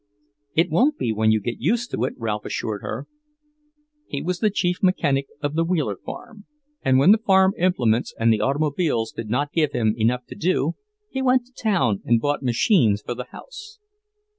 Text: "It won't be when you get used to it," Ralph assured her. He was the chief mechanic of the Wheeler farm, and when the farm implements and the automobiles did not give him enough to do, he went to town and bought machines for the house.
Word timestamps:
"It 0.55 0.71
won't 0.71 0.97
be 0.97 1.13
when 1.13 1.31
you 1.31 1.39
get 1.39 1.59
used 1.61 1.91
to 1.91 2.03
it," 2.05 2.15
Ralph 2.17 2.43
assured 2.43 2.81
her. 2.81 3.05
He 4.07 4.23
was 4.23 4.39
the 4.39 4.49
chief 4.49 4.81
mechanic 4.81 5.27
of 5.43 5.53
the 5.53 5.63
Wheeler 5.63 5.95
farm, 6.03 6.45
and 6.81 6.97
when 6.97 7.11
the 7.11 7.19
farm 7.19 7.53
implements 7.59 8.11
and 8.19 8.33
the 8.33 8.41
automobiles 8.41 9.11
did 9.11 9.29
not 9.29 9.53
give 9.53 9.73
him 9.73 9.93
enough 9.95 10.25
to 10.29 10.35
do, 10.35 10.73
he 11.11 11.21
went 11.21 11.45
to 11.45 11.53
town 11.53 12.01
and 12.03 12.19
bought 12.19 12.41
machines 12.41 13.03
for 13.03 13.13
the 13.13 13.25
house. 13.25 13.77